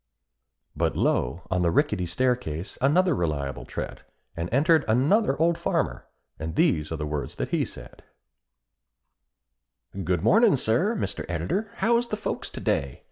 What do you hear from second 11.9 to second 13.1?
is the folks to day?